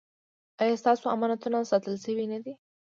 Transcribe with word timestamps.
ایا 0.61 0.75
ستاسو 0.81 1.05
امانتونه 1.15 1.57
ساتل 1.71 1.93
شوي 2.03 2.25
نه 2.33 2.39
دي؟ 2.43 2.53